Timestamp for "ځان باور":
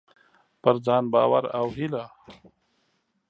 0.85-1.43